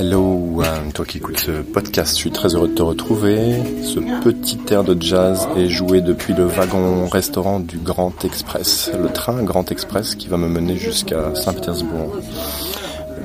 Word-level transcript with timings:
Hello, 0.00 0.62
euh, 0.62 0.90
toi 0.94 1.04
qui 1.04 1.18
écoutes 1.18 1.40
ce 1.40 1.60
podcast, 1.60 2.12
je 2.12 2.20
suis 2.20 2.30
très 2.30 2.54
heureux 2.54 2.68
de 2.68 2.74
te 2.74 2.80
retrouver. 2.80 3.52
Ce 3.82 4.00
petit 4.24 4.58
air 4.70 4.82
de 4.82 4.96
jazz 4.98 5.46
est 5.58 5.68
joué 5.68 6.00
depuis 6.00 6.32
le 6.32 6.46
wagon-restaurant 6.46 7.60
du 7.60 7.76
Grand 7.76 8.24
Express, 8.24 8.90
le 8.98 9.10
train 9.12 9.42
Grand 9.42 9.70
Express 9.70 10.14
qui 10.14 10.28
va 10.28 10.38
me 10.38 10.48
mener 10.48 10.78
jusqu'à 10.78 11.34
Saint-Pétersbourg. 11.34 12.16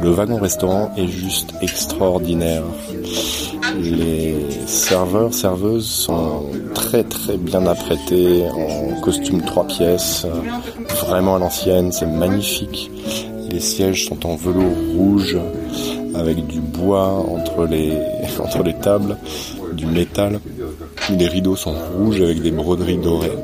Le 0.03 0.09
wagon-restaurant 0.09 0.91
est 0.97 1.07
juste 1.07 1.53
extraordinaire. 1.61 2.63
Les 3.79 4.35
serveurs, 4.67 5.33
serveuses 5.33 5.87
sont 5.87 6.47
très 6.73 7.05
très 7.05 7.37
bien 7.37 7.65
apprêtés 7.67 8.49
en 8.49 8.99
costume 8.99 9.43
trois 9.43 9.65
pièces, 9.65 10.27
vraiment 11.07 11.37
à 11.37 11.39
l'ancienne, 11.39 11.93
c'est 11.93 12.05
magnifique. 12.05 12.91
Les 13.49 13.59
sièges 13.59 14.07
sont 14.07 14.25
en 14.25 14.35
velours 14.35 14.75
rouge 14.95 15.37
avec 16.15 16.45
du 16.47 16.59
bois 16.59 17.07
entre 17.07 17.65
les, 17.65 17.93
entre 18.39 18.63
les 18.63 18.73
tables, 18.73 19.17
du 19.73 19.85
métal. 19.85 20.39
Les 21.09 21.27
rideaux 21.27 21.55
sont 21.55 21.75
rouges 21.97 22.21
avec 22.21 22.41
des 22.41 22.51
broderies 22.51 22.97
dorées. 22.97 23.37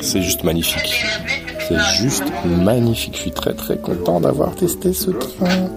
C'est 0.00 0.22
juste 0.22 0.44
magnifique. 0.44 1.04
C'est 1.68 1.80
juste 2.00 2.24
magnifique. 2.44 3.14
Je 3.16 3.20
suis 3.20 3.30
très 3.30 3.54
très 3.54 3.76
content 3.78 4.20
d'avoir 4.20 4.54
testé 4.54 4.92
ce 4.92 5.10
train. 5.10 5.68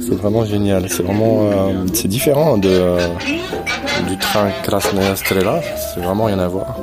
C'est 0.00 0.14
vraiment 0.14 0.44
génial. 0.44 0.88
C'est 0.88 1.02
vraiment, 1.02 1.50
euh, 1.50 1.84
c'est 1.92 2.08
différent 2.08 2.58
de, 2.58 2.68
euh, 2.68 2.98
du 4.08 4.16
train 4.18 4.50
Krasnaya 4.62 5.16
Strela. 5.16 5.60
C'est 5.94 6.00
vraiment 6.00 6.24
rien 6.24 6.38
à 6.38 6.48
voir. 6.48 6.76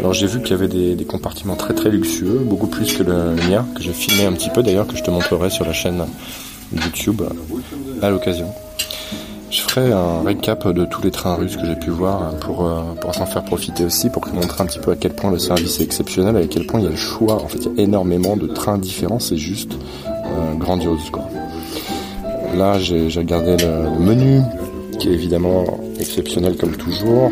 Alors 0.00 0.14
j'ai 0.14 0.26
vu 0.26 0.40
qu'il 0.40 0.52
y 0.52 0.54
avait 0.54 0.66
des, 0.66 1.04
compartiments 1.04 1.56
très 1.56 1.74
très 1.74 1.90
luxueux, 1.90 2.40
beaucoup 2.42 2.68
plus 2.68 2.94
que 2.94 3.02
le, 3.02 3.34
mien, 3.50 3.66
que 3.74 3.82
j'ai 3.82 3.92
filmé 3.92 4.24
un 4.24 4.32
petit 4.32 4.48
peu 4.48 4.62
d'ailleurs, 4.62 4.86
que 4.86 4.96
je 4.96 5.02
te 5.02 5.10
montrerai 5.10 5.50
sur 5.50 5.66
la 5.66 5.74
chaîne 5.74 6.06
YouTube 6.72 7.20
à 8.00 8.08
l'occasion. 8.08 8.46
Je 9.50 9.60
ferai 9.60 9.92
un 9.92 10.22
récap 10.22 10.66
de 10.68 10.86
tous 10.86 11.02
les 11.02 11.10
trains 11.10 11.34
russes 11.34 11.56
que 11.56 11.66
j'ai 11.66 11.74
pu 11.76 11.90
voir 11.90 12.34
pour, 12.36 12.64
euh, 12.64 12.80
pour 12.98 13.14
s'en 13.14 13.26
faire 13.26 13.44
profiter 13.44 13.84
aussi, 13.84 14.08
pour 14.08 14.24
te 14.24 14.30
montrer 14.30 14.62
un 14.62 14.66
petit 14.66 14.78
peu 14.78 14.92
à 14.92 14.96
quel 14.96 15.12
point 15.12 15.30
le 15.30 15.38
service 15.38 15.80
est 15.80 15.84
exceptionnel, 15.84 16.34
à 16.34 16.46
quel 16.46 16.66
point 16.66 16.80
il 16.80 16.84
y 16.84 16.86
a 16.86 16.90
le 16.90 16.96
choix. 16.96 17.34
En 17.34 17.48
fait, 17.48 17.58
il 17.58 17.76
y 17.76 17.80
a 17.80 17.82
énormément 17.82 18.38
de 18.38 18.46
trains 18.46 18.78
différents, 18.78 19.18
c'est 19.18 19.36
juste 19.36 19.72
euh, 20.06 20.54
grandiose. 20.54 21.10
Quoi. 21.10 21.28
Là, 22.56 22.78
j'ai 22.78 23.08
regardé 23.08 23.56
le, 23.58 23.98
menu, 24.02 24.40
qui 24.98 25.08
est 25.10 25.12
évidemment 25.12 25.64
exceptionnel 25.98 26.56
comme 26.56 26.76
toujours. 26.76 27.30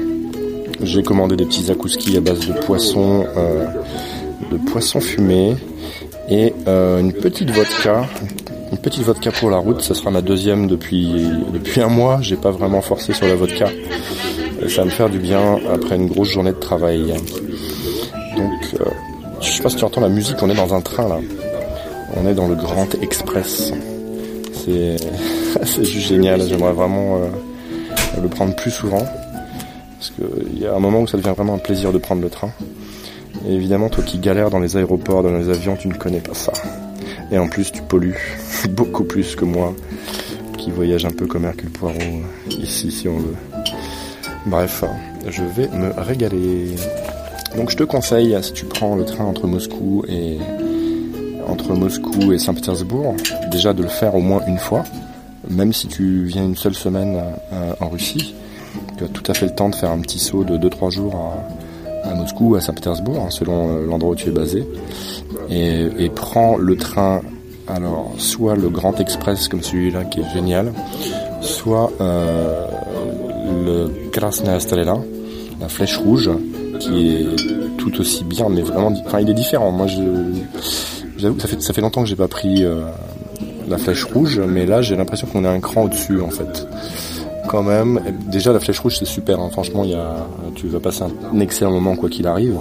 J'ai 0.82 1.02
commandé 1.02 1.36
des 1.36 1.44
petits 1.44 1.64
zakouskis 1.64 2.16
à 2.16 2.20
base 2.20 2.46
de 2.46 2.52
poisson, 2.52 3.26
euh, 3.36 3.66
de 4.50 4.56
poisson 4.70 5.00
fumé 5.00 5.56
et 6.30 6.52
une 6.66 7.12
petite 7.12 7.50
vodka 7.50 8.04
une 8.70 8.78
petite 8.78 9.02
vodka 9.02 9.30
pour 9.30 9.50
la 9.50 9.56
route, 9.56 9.80
ça 9.80 9.94
sera 9.94 10.10
ma 10.10 10.20
deuxième 10.20 10.66
depuis, 10.66 11.26
depuis 11.52 11.80
un 11.80 11.88
mois. 11.88 12.18
J'ai 12.20 12.36
pas 12.36 12.50
vraiment 12.50 12.82
forcé 12.82 13.14
sur 13.14 13.26
la 13.26 13.34
vodka. 13.34 13.68
ça 14.68 14.82
va 14.82 14.84
me 14.84 14.90
faire 14.90 15.08
du 15.08 15.18
bien 15.18 15.58
après 15.72 15.96
une 15.96 16.06
grosse 16.06 16.28
journée 16.28 16.52
de 16.52 16.58
travail. 16.58 17.14
Donc, 18.36 18.80
euh, 18.80 18.84
je 19.40 19.50
sais 19.50 19.62
pas 19.62 19.70
si 19.70 19.76
tu 19.76 19.84
entends 19.84 20.02
la 20.02 20.10
musique, 20.10 20.36
on 20.42 20.50
est 20.50 20.54
dans 20.54 20.74
un 20.74 20.80
train 20.80 21.08
là. 21.08 21.18
On 22.16 22.28
est 22.28 22.34
dans 22.34 22.48
le 22.48 22.56
Grand 22.56 22.94
Express. 23.00 23.72
C'est, 24.52 24.96
juste 25.84 26.08
génial. 26.08 26.42
J'aimerais 26.46 26.72
vraiment 26.72 27.16
euh, 27.16 28.20
le 28.22 28.28
prendre 28.28 28.54
plus 28.54 28.70
souvent. 28.70 29.06
Parce 29.98 30.10
qu'il 30.10 30.60
y 30.60 30.66
a 30.66 30.74
un 30.74 30.78
moment 30.78 31.00
où 31.00 31.06
ça 31.08 31.16
devient 31.16 31.34
vraiment 31.36 31.54
un 31.54 31.58
plaisir 31.58 31.92
de 31.92 31.98
prendre 31.98 32.22
le 32.22 32.30
train. 32.30 32.52
Et 33.46 33.54
évidemment, 33.54 33.88
toi 33.88 34.04
qui 34.04 34.18
galères 34.18 34.50
dans 34.50 34.60
les 34.60 34.76
aéroports, 34.76 35.22
dans 35.22 35.36
les 35.36 35.48
avions, 35.48 35.76
tu 35.76 35.88
ne 35.88 35.94
connais 35.94 36.20
pas 36.20 36.34
ça. 36.34 36.52
Et 37.32 37.38
en 37.38 37.48
plus, 37.48 37.72
tu 37.72 37.82
pollues 37.82 38.38
beaucoup 38.70 39.04
plus 39.04 39.34
que 39.34 39.44
moi, 39.44 39.74
qui 40.56 40.70
voyage 40.70 41.04
un 41.04 41.10
peu 41.10 41.26
comme 41.26 41.44
Hercule 41.44 41.70
Poirot 41.70 41.98
euh, 41.98 42.50
ici, 42.50 42.92
si 42.92 43.08
on 43.08 43.18
veut. 43.18 43.36
Bref, 44.46 44.84
je 45.28 45.42
vais 45.42 45.68
me 45.68 45.92
régaler. 46.00 46.76
Donc 47.56 47.70
je 47.70 47.76
te 47.76 47.82
conseille, 47.82 48.36
si 48.42 48.52
tu 48.52 48.64
prends 48.66 48.94
le 48.94 49.04
train 49.04 49.24
entre 49.24 49.46
Moscou 49.46 50.04
et 50.08 50.38
entre 51.46 51.74
Moscou 51.74 52.32
et 52.32 52.38
Saint-Pétersbourg, 52.38 53.16
déjà 53.50 53.72
de 53.72 53.82
le 53.82 53.88
faire 53.88 54.14
au 54.14 54.20
moins 54.20 54.42
une 54.46 54.58
fois, 54.58 54.84
même 55.48 55.72
si 55.72 55.88
tu 55.88 56.24
viens 56.24 56.44
une 56.44 56.56
seule 56.56 56.74
semaine 56.74 57.20
euh, 57.52 57.72
en 57.80 57.88
Russie, 57.88 58.34
tu 58.98 59.04
as 59.04 59.08
tout 59.08 59.22
à 59.30 59.34
fait 59.34 59.46
le 59.46 59.54
temps 59.54 59.68
de 59.68 59.74
faire 59.74 59.90
un 59.90 60.00
petit 60.00 60.18
saut 60.18 60.44
de 60.44 60.58
2-3 60.58 60.90
jours 60.90 61.14
à, 62.04 62.14
Moscou 62.14 62.52
ou 62.52 62.54
à 62.56 62.60
Saint-Pétersbourg, 62.60 63.24
hein, 63.26 63.30
selon 63.30 63.68
euh, 63.68 63.86
l'endroit 63.86 64.12
où 64.12 64.14
tu 64.14 64.28
es 64.28 64.32
basé 64.32 64.64
et, 65.50 66.10
prends 66.14 66.56
le 66.56 66.76
train, 66.76 67.20
alors 67.66 68.12
soit 68.18 68.56
le 68.56 68.68
Grand 68.68 68.98
Express 69.00 69.48
comme 69.48 69.62
celui-là 69.62 70.04
qui 70.04 70.20
est 70.20 70.30
génial, 70.32 70.72
soit 71.40 71.92
euh, 72.00 72.66
le 73.64 74.10
Krasnaya 74.10 74.60
Strela, 74.60 74.98
la 75.60 75.68
flèche 75.68 75.96
rouge, 75.98 76.30
qui 76.80 77.08
est 77.08 77.76
tout 77.76 78.00
aussi 78.00 78.24
bien, 78.24 78.48
mais 78.48 78.62
vraiment, 78.62 78.92
enfin 79.06 79.20
il 79.20 79.30
est 79.30 79.34
différent. 79.34 79.70
Moi, 79.70 79.86
j'avoue, 81.16 81.38
ça 81.38 81.48
fait 81.48 81.60
ça 81.62 81.72
fait 81.72 81.80
longtemps 81.80 82.02
que 82.02 82.08
j'ai 82.08 82.16
pas 82.16 82.28
pris 82.28 82.64
euh, 82.64 82.84
la 83.68 83.78
flèche 83.78 84.04
rouge, 84.04 84.40
mais 84.40 84.66
là 84.66 84.82
j'ai 84.82 84.96
l'impression 84.96 85.26
qu'on 85.26 85.44
est 85.44 85.48
un 85.48 85.60
cran 85.60 85.84
au-dessus 85.84 86.20
en 86.20 86.30
fait. 86.30 86.66
Quand 87.48 87.62
même, 87.62 88.00
déjà 88.26 88.52
la 88.52 88.60
flèche 88.60 88.78
rouge 88.80 88.98
c'est 88.98 89.06
super. 89.06 89.40
Hein. 89.40 89.48
Franchement, 89.50 89.82
il 89.82 89.90
y 89.90 89.94
a, 89.94 90.26
tu 90.54 90.68
vas 90.68 90.80
passer 90.80 91.04
un 91.04 91.40
excellent 91.40 91.70
moment 91.70 91.96
quoi 91.96 92.10
qu'il 92.10 92.26
arrive. 92.26 92.58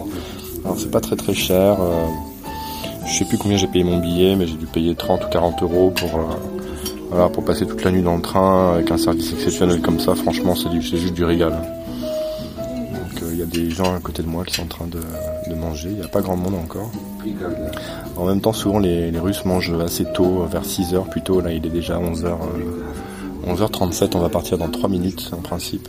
Alors 0.64 0.80
c'est 0.80 0.90
pas 0.90 1.02
très 1.02 1.18
très 1.18 1.34
cher. 1.34 1.78
Euh, 1.82 2.06
je 3.06 3.14
sais 3.18 3.26
plus 3.26 3.38
combien 3.38 3.58
j'ai 3.58 3.68
payé 3.68 3.84
mon 3.84 4.00
billet, 4.00 4.36
mais 4.36 4.48
j'ai 4.48 4.56
dû 4.56 4.66
payer 4.66 4.96
30 4.96 5.26
ou 5.26 5.30
40 5.30 5.64
euros 5.64 5.92
pour, 5.92 6.10
euh, 7.14 7.28
pour 7.30 7.44
passer 7.44 7.66
toute 7.66 7.84
la 7.84 7.92
nuit 7.92 8.02
dans 8.02 8.16
le 8.16 8.22
train 8.22 8.76
avec 8.76 8.90
un 8.92 8.98
service 8.98 9.34
exceptionnel 9.34 9.82
comme 9.82 10.00
ça. 10.00 10.16
Franchement, 10.16 10.56
c'est 10.56 10.72
juste 10.72 11.14
du 11.14 11.26
régal. 11.26 11.52
Donc 11.52 13.22
il 13.22 13.28
euh, 13.28 13.36
y 13.36 13.42
a 13.42 13.46
des 13.46 13.70
gens 13.70 13.94
à 13.94 14.00
côté 14.00 14.24
de 14.24 14.28
moi 14.28 14.46
qui 14.46 14.56
sont 14.56 14.64
en 14.64 14.68
train 14.68 14.88
de, 14.88 15.00
manger. 15.56 15.90
Il 15.90 15.98
n'y 15.98 16.06
a 16.06 16.08
pas 16.08 16.22
grand 16.22 16.38
monde 16.38 16.56
encore. 16.56 16.92
En 18.16 18.26
même 18.26 18.40
temps, 18.40 18.54
souvent 18.54 18.80
les, 18.80 19.12
Russes 19.20 19.44
mangent 19.44 19.74
assez 19.82 20.06
tôt, 20.14 20.46
vers 20.50 20.64
6 20.64 20.94
h 20.94 21.10
plutôt. 21.10 21.42
Là, 21.42 21.52
il 21.52 21.66
est 21.66 21.70
déjà 21.70 21.98
11h. 21.98 22.30
11h37, 23.48 24.12
on 24.16 24.20
va 24.20 24.30
partir 24.30 24.58
dans 24.58 24.70
3 24.70 24.90
minutes 24.90 25.32
en 25.34 25.42
principe. 25.42 25.88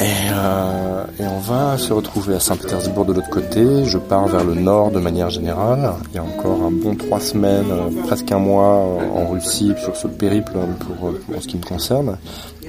Euh, 0.00 1.04
et, 1.18 1.26
on 1.26 1.38
va 1.38 1.78
se 1.78 1.92
retrouver 1.92 2.34
à 2.34 2.40
Saint-Pétersbourg 2.40 3.04
de 3.04 3.12
l'autre 3.12 3.30
côté. 3.30 3.84
Je 3.84 3.98
pars 3.98 4.26
vers 4.26 4.44
le 4.44 4.54
nord 4.54 4.90
de 4.90 4.98
manière 4.98 5.30
générale. 5.30 5.92
Il 6.10 6.16
y 6.16 6.18
a 6.18 6.24
encore 6.24 6.62
un 6.62 6.70
bon 6.70 6.94
trois 6.94 7.20
semaines, 7.20 7.70
euh, 7.70 8.02
presque 8.06 8.30
un 8.32 8.38
mois 8.38 8.78
euh, 8.78 9.08
en 9.14 9.30
Russie 9.30 9.72
sur 9.82 9.96
ce 9.96 10.08
périple 10.08 10.52
pour, 10.80 11.12
pour 11.12 11.42
ce 11.42 11.46
qui 11.46 11.56
me 11.56 11.62
concerne. 11.62 12.18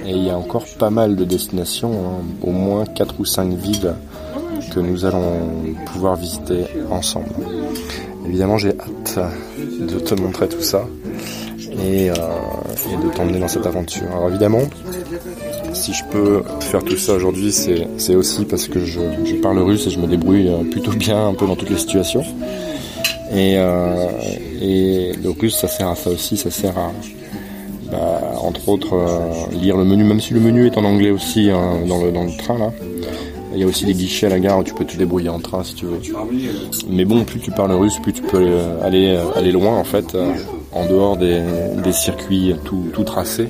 Et 0.04 0.12
il 0.12 0.24
y 0.24 0.30
a 0.30 0.36
encore 0.36 0.64
pas 0.78 0.90
mal 0.90 1.16
de 1.16 1.24
destinations, 1.24 1.92
hein. 1.92 2.24
au 2.42 2.52
moins 2.52 2.84
quatre 2.86 3.18
ou 3.18 3.24
cinq 3.24 3.52
villes 3.54 3.94
que 4.72 4.80
nous 4.80 5.04
allons 5.04 5.74
pouvoir 5.86 6.16
visiter 6.16 6.66
ensemble. 6.90 7.28
Évidemment, 8.26 8.58
j'ai 8.58 8.70
hâte 8.70 9.18
de 9.80 9.98
te 9.98 10.14
montrer 10.14 10.48
tout 10.48 10.62
ça 10.62 10.84
et, 11.80 12.06
et 12.06 12.10
de 12.10 13.14
t'emmener 13.14 13.38
dans 13.38 13.48
cette 13.48 13.66
aventure. 13.66 14.06
Alors 14.12 14.28
évidemment, 14.28 14.62
si 15.76 15.92
je 15.92 16.04
peux 16.04 16.42
faire 16.60 16.82
tout 16.82 16.96
ça 16.96 17.14
aujourd'hui, 17.14 17.52
c'est 17.52 18.14
aussi 18.14 18.44
parce 18.44 18.66
que 18.68 18.84
je, 18.84 19.00
parle 19.42 19.58
russe 19.58 19.86
et 19.86 19.90
je 19.90 20.00
me 20.00 20.06
débrouille 20.06 20.48
euh, 20.48 20.64
plutôt 20.64 20.92
bien 20.92 21.28
un 21.28 21.34
peu 21.34 21.46
dans 21.46 21.56
toutes 21.56 21.70
les 21.70 21.76
situations. 21.76 22.24
Et, 23.32 23.54
euh, 23.56 24.08
et 24.60 25.12
le 25.22 25.30
russe, 25.30 25.56
ça 25.56 25.68
sert 25.68 25.88
à 25.88 25.96
ça 25.96 26.10
aussi, 26.10 26.36
ça 26.36 26.50
sert 26.50 26.76
à, 26.78 26.92
bah, 27.90 28.20
entre 28.40 28.68
autres, 28.68 28.94
euh, 28.94 29.56
lire 29.56 29.76
le 29.76 29.84
menu, 29.84 30.04
même 30.04 30.20
si 30.20 30.32
le 30.32 30.40
menu 30.40 30.66
est 30.66 30.78
en 30.78 30.84
anglais 30.84 31.10
aussi 31.10 31.50
hein, 31.50 31.80
dans, 31.86 32.02
le, 32.02 32.36
train 32.36 32.58
là. 32.58 32.72
Il 33.52 33.60
y 33.60 33.64
a 33.64 33.66
aussi 33.66 33.86
des 33.86 33.94
guichets 33.94 34.26
à 34.26 34.30
la 34.30 34.38
gare 34.38 34.58
où 34.58 34.64
tu 34.64 34.74
peux 34.74 34.84
te 34.84 34.96
débrouiller 34.96 35.30
en 35.30 35.40
train 35.40 35.64
si 35.64 35.74
tu 35.74 35.86
veux. 35.86 36.00
Mais 36.90 37.06
bon, 37.06 37.24
plus 37.24 37.40
tu 37.40 37.50
parles 37.50 37.72
russe, 37.72 37.98
plus 38.02 38.12
tu 38.12 38.22
peux 38.22 38.46
aller 38.82 39.52
loin 39.52 39.78
en 39.78 39.84
fait, 39.84 40.14
en 40.76 40.86
dehors 40.86 41.16
des, 41.16 41.42
circuits 41.92 42.54
tout, 42.64 43.04
tracés. 43.04 43.48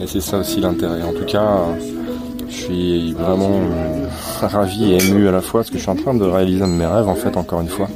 Et 0.00 0.06
c'est 0.06 0.20
ça 0.20 0.38
aussi 0.38 0.60
l'intérêt. 0.60 1.02
En 1.02 1.12
tout 1.12 1.24
cas, 1.24 1.60
je 2.48 2.54
suis 2.54 3.12
vraiment 3.12 3.60
ravi 4.40 4.92
et 4.92 5.04
ému 5.04 5.28
à 5.28 5.32
la 5.32 5.40
fois 5.40 5.60
parce 5.60 5.70
que 5.70 5.78
je 5.78 5.82
suis 5.82 5.90
en 5.90 5.96
train 5.96 6.14
de 6.14 6.24
réaliser 6.24 6.62
un 6.62 6.68
de 6.68 6.72
mes 6.72 6.86
rêves 6.86 7.08
en 7.08 7.14
fait 7.14 7.36
encore 7.36 7.60
une 7.60 7.68
fois. 7.68 7.88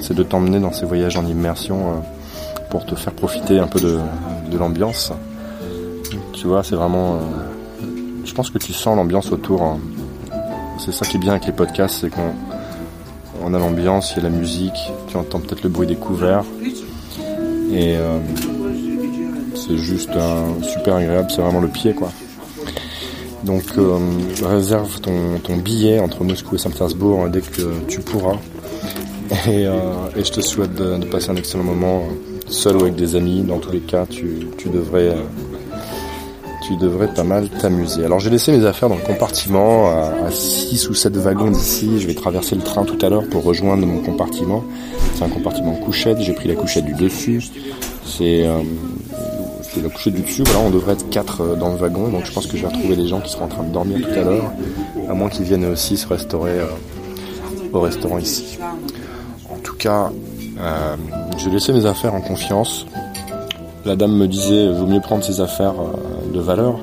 C'est 0.00 0.14
de 0.14 0.22
t'emmener 0.22 0.60
dans 0.60 0.72
ces 0.72 0.86
voyages 0.86 1.16
en 1.16 1.26
immersion 1.26 1.76
euh, 1.76 1.92
pour 2.70 2.86
te 2.86 2.94
faire 2.94 3.12
profiter 3.12 3.58
un 3.58 3.66
peu 3.66 3.80
de, 3.80 3.98
l'ambiance. 4.58 5.12
Tu 6.32 6.46
vois, 6.46 6.62
c'est 6.62 6.76
vraiment... 6.76 7.14
Euh, 7.14 7.18
je 8.24 8.32
pense 8.32 8.50
que 8.50 8.58
tu 8.58 8.72
sens 8.72 8.96
l'ambiance 8.96 9.30
autour. 9.32 9.62
Hein. 9.62 9.78
C'est 10.78 10.92
ça 10.92 11.04
qui 11.06 11.16
est 11.16 11.20
bien 11.20 11.32
avec 11.32 11.46
les 11.46 11.52
podcasts, 11.52 12.00
c'est 12.00 12.10
qu'on 12.10 13.54
a 13.54 13.58
l'ambiance, 13.58 14.12
il 14.12 14.22
y 14.22 14.26
a 14.26 14.28
la 14.28 14.36
musique, 14.36 14.92
tu 15.08 15.16
entends 15.16 15.40
peut-être 15.40 15.62
le 15.62 15.68
bruit 15.68 15.86
des 15.86 15.96
couverts. 15.96 16.44
Et 17.72 17.96
c'est 19.54 19.76
juste 19.76 20.10
super 20.62 20.94
agréable, 20.96 21.28
c'est 21.30 21.42
vraiment 21.42 21.60
le 21.60 21.68
pied 21.68 21.92
quoi. 21.94 22.10
Donc 23.46 23.62
euh, 23.78 23.98
réserve 24.44 25.00
ton, 25.00 25.56
billet 25.56 26.00
entre 26.00 26.24
Moscou 26.24 26.56
et 26.56 26.58
Saint-Pétersbourg 26.58 27.22
hein, 27.24 27.28
dès 27.28 27.40
que 27.40 27.62
tu 27.86 28.00
pourras. 28.00 28.36
Et, 29.46 29.66
euh, 29.66 30.10
je 30.16 30.30
te 30.30 30.40
souhaite 30.40 30.74
de, 30.74 31.04
passer 31.06 31.30
un 31.30 31.36
excellent 31.36 31.62
moment. 31.62 32.02
seul 32.48 32.76
ou 32.76 32.82
avec 32.82 32.96
des 32.96 33.14
amis, 33.14 33.42
dans 33.42 33.58
tous 33.58 33.70
les 33.70 33.80
cas, 33.80 34.06
tu, 34.06 34.48
devrais, 34.72 35.14
tu 36.66 36.76
devrais 36.76 37.08
pas 37.08 37.22
mal 37.22 37.48
t'amuser. 37.48 38.04
Alors 38.04 38.18
j'ai 38.18 38.30
laissé 38.30 38.50
mes 38.50 38.64
affaires 38.64 38.88
dans 38.88 38.96
le 38.96 39.02
compartiment 39.02 39.88
à, 39.88 40.30
6 40.30 40.88
ou 40.88 40.94
7 40.94 41.16
wagons 41.16 41.50
d'ici. 41.50 42.00
Je 42.00 42.06
vais 42.06 42.14
traverser 42.14 42.56
le 42.56 42.62
train 42.62 42.84
tout 42.84 42.98
à 43.04 43.08
l'heure 43.08 43.28
pour 43.28 43.44
rejoindre 43.44 43.86
mon 43.86 44.02
compartiment. 44.02 44.64
C'est 45.14 45.24
un 45.24 45.28
compartiment 45.28 45.74
couchette. 45.74 46.20
J'ai 46.20 46.32
pris 46.32 46.48
la 46.48 46.54
couchette 46.54 46.84
du 46.84 46.94
dessus. 46.94 47.42
C'est 48.04 48.46
euh, 48.46 48.62
la 49.82 49.88
couchette 49.88 50.14
du 50.14 50.22
dessus. 50.22 50.42
Voilà, 50.44 50.60
on 50.60 50.70
devrait 50.70 50.94
être 50.94 51.08
4 51.08 51.40
euh, 51.40 51.54
dans 51.54 51.70
le 51.70 51.76
wagon. 51.76 52.08
Donc 52.08 52.24
je 52.24 52.32
pense 52.32 52.46
que 52.46 52.56
je 52.56 52.62
vais 52.62 52.68
retrouver 52.68 52.96
des 52.96 53.06
gens 53.06 53.20
qui 53.20 53.30
seront 53.30 53.44
en 53.44 53.48
train 53.48 53.62
de 53.62 53.72
dormir 53.72 53.98
tout 54.00 54.18
à 54.18 54.24
l'heure. 54.24 54.52
À 55.08 55.14
moins 55.14 55.28
qu'ils 55.28 55.44
viennent 55.44 55.66
aussi 55.66 55.96
se 55.96 56.06
restaurer 56.08 56.58
euh, 56.58 56.66
au 57.72 57.80
restaurant 57.80 58.18
ici. 58.18 58.58
En 59.50 59.58
tout 59.62 59.76
cas, 59.76 60.10
euh, 60.58 60.96
j'ai 61.38 61.50
laissé 61.50 61.72
mes 61.72 61.86
affaires 61.86 62.14
en 62.14 62.20
confiance. 62.20 62.86
La 63.86 63.94
dame 63.94 64.16
me 64.16 64.26
disait, 64.26 64.68
vaut 64.72 64.86
mieux 64.86 65.00
prendre 65.00 65.22
ses 65.22 65.40
affaires 65.40 65.74
euh, 65.78 66.34
de 66.34 66.40
valeur. 66.40 66.76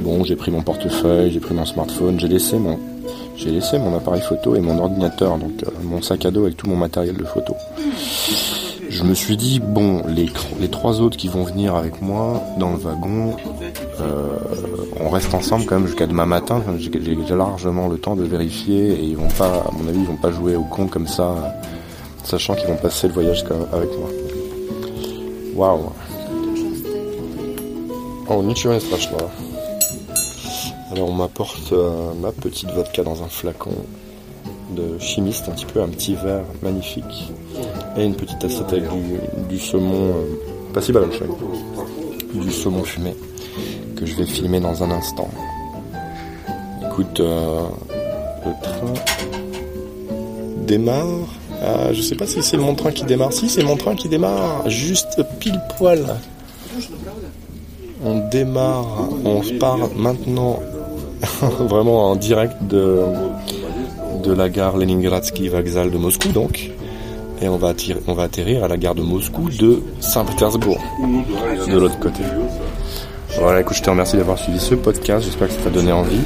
Bon, 0.00 0.24
j'ai 0.24 0.34
pris 0.34 0.50
mon 0.50 0.60
portefeuille, 0.60 1.30
j'ai 1.30 1.38
pris 1.38 1.54
mon 1.54 1.64
smartphone, 1.64 2.18
j'ai 2.18 2.26
laissé 2.26 2.58
mon, 2.58 3.96
appareil 3.96 4.22
photo 4.22 4.56
et 4.56 4.60
mon 4.60 4.76
ordinateur, 4.76 5.38
donc 5.38 5.52
euh, 5.62 5.70
mon 5.84 6.02
sac 6.02 6.26
à 6.26 6.32
dos 6.32 6.42
avec 6.42 6.56
tout 6.56 6.68
mon 6.68 6.74
matériel 6.74 7.16
de 7.16 7.22
photo. 7.22 7.54
Je 8.90 9.04
me 9.04 9.14
suis 9.14 9.36
dit, 9.36 9.60
bon, 9.60 10.02
les, 10.08 10.68
trois 10.68 11.00
autres 11.00 11.16
qui 11.16 11.28
vont 11.28 11.44
venir 11.44 11.76
avec 11.76 12.02
moi 12.02 12.42
dans 12.58 12.72
le 12.72 12.78
wagon, 12.78 13.36
euh, 14.00 14.26
on 14.98 15.10
reste 15.10 15.32
ensemble 15.34 15.64
quand 15.64 15.76
même 15.76 15.86
jusqu'à 15.86 16.08
demain 16.08 16.26
matin. 16.26 16.60
J'ai 16.76 16.90
largement 17.36 17.86
le 17.86 17.98
temps 17.98 18.16
de 18.16 18.24
vérifier 18.24 18.94
et 18.94 19.04
ils 19.04 19.16
vont 19.16 19.28
pas, 19.28 19.46
à 19.46 19.70
mon 19.78 19.88
avis, 19.88 20.00
ils 20.00 20.06
vont 20.06 20.16
pas 20.16 20.32
jouer 20.32 20.56
au 20.56 20.64
con 20.64 20.88
comme 20.88 21.06
ça 21.06 21.56
sachant 22.24 22.56
qu'ils 22.56 22.66
vont 22.66 22.76
passer 22.76 23.06
le 23.06 23.14
voyage 23.14 23.44
avec 23.72 23.90
moi. 23.96 24.08
Waouh 25.54 25.92
Oh, 28.27 28.41
nичего 28.41 28.73
не 28.73 28.79
страшного. 28.79 29.29
Alors 30.91 31.09
on 31.09 31.13
m'apporte 31.13 31.73
euh, 31.73 32.13
ma 32.21 32.31
petite 32.31 32.69
vodka 32.71 33.03
dans 33.03 33.23
un 33.23 33.27
flacon 33.27 33.75
de 34.75 34.99
chimiste, 34.99 35.49
un 35.49 35.51
petit 35.53 35.65
peu 35.65 35.81
un 35.81 35.89
petit 35.89 36.15
verre 36.15 36.45
magnifique 36.61 37.31
et 37.97 38.03
une 38.03 38.15
petite 38.15 38.43
assiette 38.43 38.71
avec 38.71 38.83
du, 39.49 39.59
saumon, 39.59 40.09
euh, 40.09 40.73
pas 40.73 40.81
si 40.81 40.91
bas 40.91 41.01
du 42.33 42.51
saumon 42.51 42.83
fumé 42.83 43.15
que 43.95 44.05
je 44.05 44.15
vais 44.15 44.25
filmer 44.25 44.59
dans 44.59 44.83
un 44.83 44.91
instant. 44.91 45.29
Écoute, 46.85 47.19
euh, 47.19 47.63
le 48.45 48.51
train 48.61 48.93
démarre 50.65 51.27
euh, 51.63 51.93
je 51.93 52.01
sais 52.01 52.15
pas 52.15 52.27
si 52.27 52.43
c'est 52.43 52.57
mon 52.57 52.75
train 52.75 52.91
qui 52.91 53.05
démarre. 53.05 53.31
Si, 53.31 53.47
c'est 53.47 53.63
mon 53.63 53.77
train 53.77 53.95
qui 53.95 54.09
démarre, 54.09 54.69
juste 54.69 55.21
pile 55.39 55.59
poil. 55.77 56.05
On 58.04 58.28
démarre, 58.28 59.08
on 59.24 59.42
part 59.58 59.90
maintenant 59.96 60.60
vraiment 61.60 62.10
en 62.10 62.16
direct 62.16 62.56
de, 62.62 63.02
la 64.26 64.48
gare 64.48 64.76
Leningradsky 64.76 65.48
Vokzal 65.48 65.90
de 65.90 65.98
Moscou 65.98 66.28
donc. 66.28 66.70
Et 67.40 67.48
on 67.48 67.56
va, 67.56 67.72
on 68.06 68.14
va 68.14 68.24
atterrir 68.24 68.64
à 68.64 68.68
la 68.68 68.76
gare 68.76 68.94
de 68.94 69.02
Moscou 69.02 69.48
de 69.48 69.82
Saint-Pétersbourg, 70.00 70.80
de 71.68 71.78
l'autre 71.78 71.98
côté. 71.98 72.22
Voilà, 73.40 73.60
écoute, 73.60 73.76
je 73.76 73.82
te 73.82 73.90
remercie 73.90 74.16
d'avoir 74.16 74.38
suivi 74.38 74.58
ce 74.58 74.74
podcast. 74.74 75.24
J'espère 75.24 75.48
que 75.48 75.54
ça 75.54 75.60
t'a 75.62 75.70
donné 75.70 75.92
envie. 75.92 76.20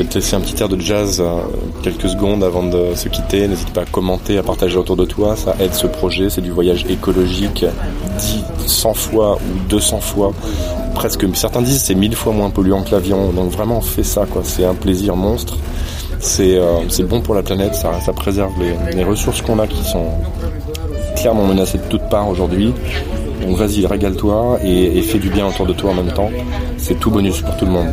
Vais 0.00 0.06
te 0.06 0.14
laisser 0.14 0.34
un 0.34 0.40
petit 0.40 0.62
air 0.62 0.70
de 0.70 0.80
jazz 0.80 1.20
euh, 1.20 1.42
quelques 1.82 2.08
secondes 2.08 2.42
avant 2.42 2.62
de 2.62 2.94
se 2.94 3.10
quitter. 3.10 3.46
N'hésite 3.46 3.68
pas 3.74 3.82
à 3.82 3.84
commenter, 3.84 4.38
à 4.38 4.42
partager 4.42 4.78
autour 4.78 4.96
de 4.96 5.04
toi. 5.04 5.36
Ça 5.36 5.54
aide 5.60 5.74
ce 5.74 5.86
projet. 5.86 6.30
C'est 6.30 6.40
du 6.40 6.50
voyage 6.50 6.86
écologique 6.88 7.66
dit 8.18 8.42
100 8.66 8.94
fois 8.94 9.36
ou 9.36 9.68
200 9.68 10.00
fois. 10.00 10.32
Presque, 10.94 11.26
certains 11.34 11.60
disent 11.60 11.82
c'est 11.82 11.94
1000 11.94 12.16
fois 12.16 12.32
moins 12.32 12.48
polluant 12.48 12.82
que 12.82 12.92
l'avion. 12.92 13.30
Donc 13.32 13.50
vraiment, 13.50 13.82
fais 13.82 14.02
ça. 14.02 14.24
C'est 14.42 14.64
un 14.64 14.72
plaisir 14.72 15.16
monstre. 15.16 15.58
C'est 16.18 16.56
euh, 16.56 16.80
bon 17.06 17.20
pour 17.20 17.34
la 17.34 17.42
planète. 17.42 17.74
Ça, 17.74 18.12
préserve 18.14 18.52
les, 18.94 19.04
ressources 19.04 19.42
qu'on 19.42 19.58
a 19.58 19.66
qui 19.66 19.84
sont 19.84 20.06
clairement 21.14 21.44
menacées 21.44 21.76
de 21.76 21.84
toutes 21.90 22.08
parts 22.08 22.30
aujourd'hui. 22.30 22.72
Donc 23.42 23.54
vas-y, 23.54 23.84
régale-toi 23.84 24.60
et, 24.64 24.96
et 24.96 25.02
fais 25.02 25.18
du 25.18 25.28
bien 25.28 25.46
autour 25.46 25.66
de 25.66 25.74
toi 25.74 25.90
en 25.90 25.94
même 25.94 26.14
temps. 26.14 26.30
C'est 26.78 26.98
tout 26.98 27.10
bonus 27.10 27.42
pour 27.42 27.54
tout 27.58 27.66
le 27.66 27.72
monde. 27.72 27.88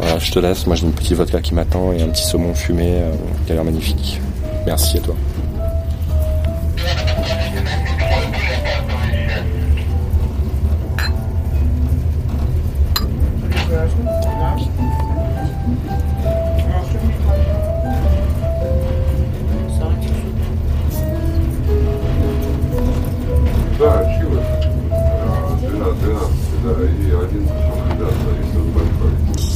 Voilà, 0.00 0.18
je 0.18 0.32
te 0.32 0.38
laisse. 0.38 0.66
Moi, 0.66 0.76
j'ai 0.76 0.86
une 0.86 0.92
petite 0.92 1.12
vodka 1.12 1.40
qui 1.42 1.54
m'attend 1.54 1.92
et 1.92 2.00
un 2.00 2.08
petit 2.08 2.24
saumon 2.24 2.54
fumé 2.54 3.02
euh, 3.02 3.12
qui 3.44 3.52
a 3.52 3.54
l'air 3.54 3.64
magnifique. 3.64 4.18
Merci 4.66 4.96
à 4.96 5.00
toi. 5.00 5.14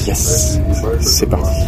Yes, 0.06 0.59
c'est 1.01 1.27
parti. 1.27 1.65